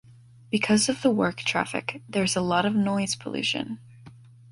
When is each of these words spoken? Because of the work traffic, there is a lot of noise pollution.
Because 0.49 0.89
of 0.89 1.03
the 1.03 1.11
work 1.11 1.37
traffic, 1.41 2.01
there 2.09 2.23
is 2.23 2.35
a 2.35 2.41
lot 2.41 2.65
of 2.65 2.73
noise 2.73 3.13
pollution. 3.15 3.77